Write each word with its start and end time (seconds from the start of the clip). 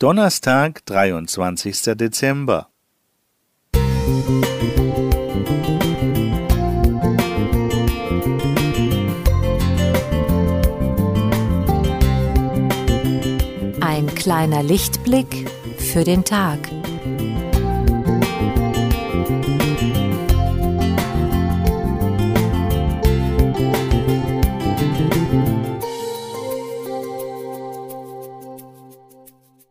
Donnerstag, 0.00 0.84
23. 0.86 1.94
Dezember. 1.94 2.68
Ein 13.80 14.12
kleiner 14.16 14.64
Lichtblick 14.64 15.48
für 15.78 16.02
den 16.02 16.24
Tag. 16.24 16.58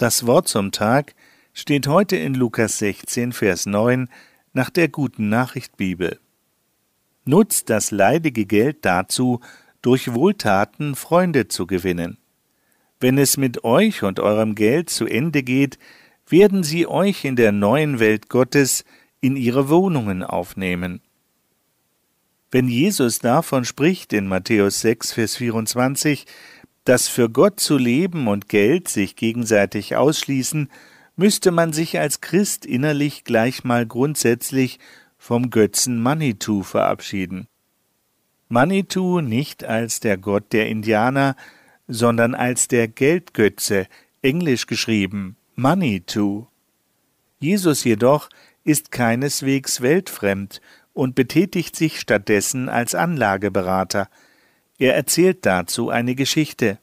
Das 0.00 0.26
Wort 0.26 0.48
zum 0.48 0.72
Tag 0.72 1.14
steht 1.52 1.86
heute 1.86 2.16
in 2.16 2.32
Lukas 2.32 2.78
16, 2.78 3.34
Vers 3.34 3.66
9 3.66 4.08
nach 4.54 4.70
der 4.70 4.88
guten 4.88 5.28
Nachricht 5.28 5.76
Bibel. 5.76 6.18
Nutzt 7.26 7.68
das 7.68 7.90
leidige 7.90 8.46
Geld 8.46 8.86
dazu, 8.86 9.40
durch 9.82 10.14
Wohltaten 10.14 10.94
Freunde 10.94 11.48
zu 11.48 11.66
gewinnen. 11.66 12.16
Wenn 12.98 13.18
es 13.18 13.36
mit 13.36 13.62
euch 13.62 14.02
und 14.02 14.20
eurem 14.20 14.54
Geld 14.54 14.88
zu 14.88 15.04
Ende 15.04 15.42
geht, 15.42 15.78
werden 16.26 16.62
sie 16.62 16.86
euch 16.86 17.26
in 17.26 17.36
der 17.36 17.52
neuen 17.52 18.00
Welt 18.00 18.30
Gottes 18.30 18.86
in 19.20 19.36
ihre 19.36 19.68
Wohnungen 19.68 20.22
aufnehmen. 20.22 21.02
Wenn 22.50 22.68
Jesus 22.68 23.18
davon 23.18 23.66
spricht 23.66 24.14
in 24.14 24.26
Matthäus 24.28 24.80
6, 24.80 25.12
Vers 25.12 25.36
24, 25.36 26.24
dass 26.84 27.08
für 27.08 27.28
Gott 27.28 27.60
zu 27.60 27.76
leben 27.76 28.28
und 28.28 28.48
Geld 28.48 28.88
sich 28.88 29.16
gegenseitig 29.16 29.96
ausschließen, 29.96 30.70
müsste 31.16 31.50
man 31.50 31.72
sich 31.72 31.98
als 31.98 32.20
Christ 32.20 32.64
innerlich 32.64 33.24
gleich 33.24 33.64
mal 33.64 33.86
grundsätzlich 33.86 34.78
vom 35.18 35.50
Götzen 35.50 36.00
Manitou 36.00 36.62
verabschieden. 36.62 37.46
Manitou 38.48 39.20
nicht 39.20 39.64
als 39.64 40.00
der 40.00 40.16
Gott 40.16 40.52
der 40.52 40.68
Indianer, 40.68 41.36
sondern 41.86 42.34
als 42.34 42.68
der 42.68 42.88
Geldgötze, 42.88 43.86
englisch 44.22 44.66
geschrieben 44.66 45.36
Manitou. 45.54 46.46
Jesus 47.38 47.84
jedoch 47.84 48.28
ist 48.64 48.90
keineswegs 48.90 49.82
weltfremd 49.82 50.60
und 50.92 51.14
betätigt 51.14 51.76
sich 51.76 52.00
stattdessen 52.00 52.68
als 52.68 52.94
Anlageberater, 52.94 54.08
er 54.80 54.96
erzählt 54.96 55.44
dazu 55.44 55.90
eine 55.90 56.14
Geschichte. 56.14 56.78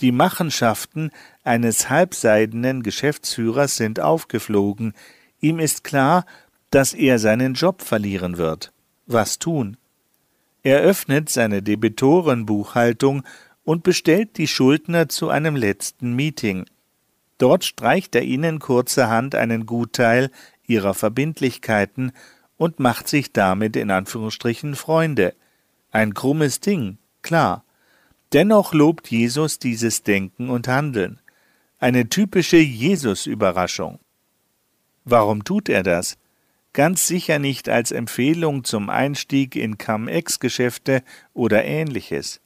Die 0.00 0.12
Machenschaften 0.12 1.10
eines 1.42 1.90
halbseidenen 1.90 2.84
Geschäftsführers 2.84 3.76
sind 3.76 3.98
aufgeflogen. 3.98 4.94
Ihm 5.40 5.58
ist 5.58 5.82
klar, 5.82 6.24
dass 6.70 6.94
er 6.94 7.18
seinen 7.18 7.54
Job 7.54 7.82
verlieren 7.82 8.38
wird. 8.38 8.72
Was 9.06 9.40
tun? 9.40 9.76
Er 10.62 10.80
öffnet 10.80 11.28
seine 11.28 11.60
Debitorenbuchhaltung 11.60 13.24
und 13.64 13.82
bestellt 13.82 14.38
die 14.38 14.46
Schuldner 14.46 15.08
zu 15.08 15.28
einem 15.28 15.56
letzten 15.56 16.14
Meeting. 16.14 16.66
Dort 17.38 17.64
streicht 17.64 18.14
er 18.14 18.22
ihnen 18.22 18.60
kurzerhand 18.60 19.34
einen 19.34 19.66
Gutteil 19.66 20.30
ihrer 20.68 20.94
Verbindlichkeiten 20.94 22.12
und 22.56 22.78
macht 22.78 23.08
sich 23.08 23.32
damit 23.32 23.74
in 23.74 23.90
Anführungsstrichen 23.90 24.76
Freunde. 24.76 25.34
Ein 25.90 26.14
krummes 26.14 26.60
Ding, 26.60 26.98
klar. 27.28 27.62
Dennoch 28.32 28.72
lobt 28.72 29.10
Jesus 29.10 29.58
dieses 29.58 30.02
Denken 30.02 30.48
und 30.48 30.66
Handeln. 30.66 31.20
Eine 31.78 32.08
typische 32.08 32.56
Jesus-Überraschung. 32.56 33.98
Warum 35.04 35.44
tut 35.44 35.68
er 35.68 35.82
das? 35.82 36.16
Ganz 36.72 37.06
sicher 37.06 37.38
nicht 37.38 37.68
als 37.68 37.92
Empfehlung 37.92 38.64
zum 38.64 38.88
Einstieg 38.88 39.56
in 39.56 39.76
Cum-Ex-Geschäfte 39.76 41.02
oder 41.34 41.66
ähnliches. 41.66 42.40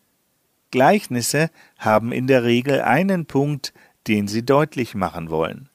Gleichnisse 0.72 1.50
haben 1.78 2.10
in 2.10 2.26
der 2.26 2.42
Regel 2.42 2.80
einen 2.80 3.26
Punkt, 3.26 3.72
den 4.08 4.26
sie 4.26 4.44
deutlich 4.44 4.96
machen 4.96 5.30
wollen. 5.30 5.68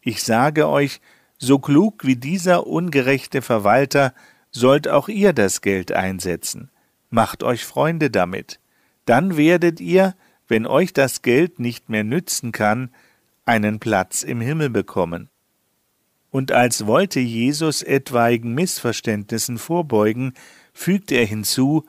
Ich 0.00 0.24
sage 0.24 0.66
euch, 0.66 1.00
so 1.38 1.60
klug 1.60 2.04
wie 2.04 2.16
dieser 2.16 2.66
ungerechte 2.66 3.40
Verwalter 3.40 4.14
sollt 4.50 4.88
auch 4.88 5.08
ihr 5.08 5.32
das 5.32 5.60
Geld 5.60 5.92
einsetzen 5.92 6.72
macht 7.10 7.42
euch 7.42 7.64
Freunde 7.64 8.10
damit. 8.10 8.60
Dann 9.04 9.36
werdet 9.36 9.80
ihr, 9.80 10.14
wenn 10.46 10.66
euch 10.66 10.92
das 10.92 11.22
Geld 11.22 11.58
nicht 11.58 11.88
mehr 11.88 12.04
nützen 12.04 12.52
kann, 12.52 12.90
einen 13.44 13.80
Platz 13.80 14.22
im 14.22 14.40
Himmel 14.40 14.70
bekommen. 14.70 15.28
Und 16.30 16.52
als 16.52 16.86
wollte 16.86 17.20
Jesus 17.20 17.82
etwaigen 17.82 18.54
Missverständnissen 18.54 19.58
vorbeugen, 19.58 20.34
fügt 20.72 21.10
er 21.10 21.24
hinzu, 21.24 21.86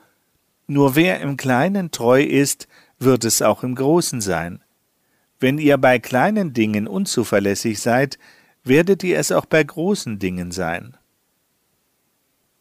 nur 0.66 0.96
wer 0.96 1.20
im 1.20 1.36
Kleinen 1.36 1.90
treu 1.90 2.22
ist, 2.22 2.68
wird 2.98 3.24
es 3.24 3.42
auch 3.42 3.62
im 3.62 3.74
Großen 3.74 4.20
sein. 4.20 4.62
Wenn 5.40 5.58
ihr 5.58 5.78
bei 5.78 5.98
kleinen 5.98 6.52
Dingen 6.52 6.86
unzuverlässig 6.86 7.80
seid, 7.80 8.18
werdet 8.62 9.02
ihr 9.02 9.18
es 9.18 9.32
auch 9.32 9.46
bei 9.46 9.62
großen 9.62 10.18
Dingen 10.18 10.52
sein. 10.52 10.96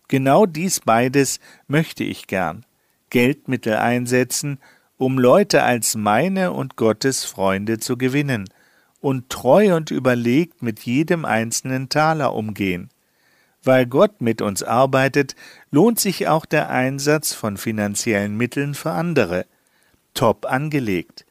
Genau 0.09 0.45
dies 0.45 0.81
beides 0.81 1.39
möchte 1.67 2.03
ich 2.03 2.27
gern. 2.27 2.65
Geldmittel 3.09 3.77
einsetzen, 3.77 4.59
um 4.97 5.17
Leute 5.17 5.63
als 5.63 5.95
meine 5.95 6.51
und 6.51 6.75
Gottes 6.75 7.23
Freunde 7.23 7.79
zu 7.79 7.97
gewinnen 7.97 8.49
und 8.99 9.29
treu 9.29 9.75
und 9.75 9.91
überlegt 9.91 10.61
mit 10.61 10.81
jedem 10.81 11.23
einzelnen 11.25 11.87
Taler 11.87 12.33
umgehen. 12.33 12.89
Weil 13.63 13.85
Gott 13.85 14.19
mit 14.19 14.41
uns 14.41 14.63
arbeitet, 14.63 15.35
lohnt 15.71 15.99
sich 15.99 16.27
auch 16.27 16.45
der 16.45 16.69
Einsatz 16.69 17.33
von 17.33 17.57
finanziellen 17.57 18.35
Mitteln 18.35 18.73
für 18.73 18.91
andere. 18.91 19.45
Top 20.13 20.45
angelegt. 20.45 21.25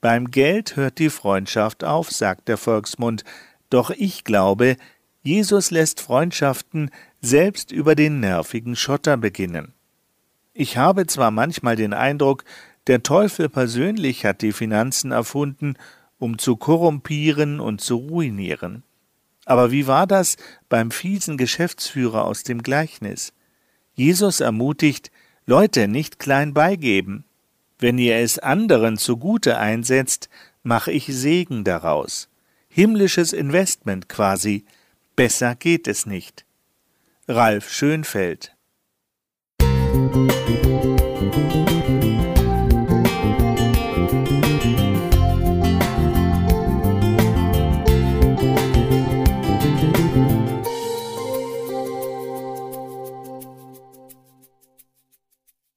Beim 0.00 0.30
Geld 0.30 0.76
hört 0.76 0.98
die 0.98 1.10
Freundschaft 1.10 1.82
auf, 1.82 2.10
sagt 2.10 2.48
der 2.48 2.56
Volksmund, 2.56 3.24
doch 3.70 3.90
ich 3.90 4.24
glaube, 4.24 4.76
Jesus 5.28 5.70
lässt 5.70 6.00
Freundschaften 6.00 6.90
selbst 7.20 7.70
über 7.70 7.94
den 7.94 8.18
nervigen 8.18 8.76
Schotter 8.76 9.18
beginnen. 9.18 9.74
Ich 10.54 10.78
habe 10.78 11.06
zwar 11.06 11.30
manchmal 11.30 11.76
den 11.76 11.92
Eindruck, 11.92 12.46
der 12.86 13.02
Teufel 13.02 13.50
persönlich 13.50 14.24
hat 14.24 14.40
die 14.40 14.52
Finanzen 14.52 15.12
erfunden, 15.12 15.74
um 16.18 16.38
zu 16.38 16.56
korrumpieren 16.56 17.60
und 17.60 17.82
zu 17.82 17.96
ruinieren. 17.96 18.84
Aber 19.44 19.70
wie 19.70 19.86
war 19.86 20.06
das 20.06 20.38
beim 20.70 20.90
fiesen 20.90 21.36
Geschäftsführer 21.36 22.24
aus 22.24 22.42
dem 22.42 22.62
Gleichnis? 22.62 23.34
Jesus 23.92 24.40
ermutigt, 24.40 25.10
Leute 25.44 25.88
nicht 25.88 26.18
klein 26.18 26.54
beigeben. 26.54 27.24
Wenn 27.78 27.98
ihr 27.98 28.16
es 28.16 28.38
anderen 28.38 28.96
zugute 28.96 29.58
einsetzt, 29.58 30.30
mache 30.62 30.90
ich 30.90 31.04
Segen 31.08 31.64
daraus. 31.64 32.30
Himmlisches 32.70 33.34
Investment 33.34 34.08
quasi. 34.08 34.64
Besser 35.18 35.56
geht 35.56 35.88
es 35.88 36.06
nicht. 36.06 36.46
Ralf 37.26 37.72
Schönfeld 37.72 38.54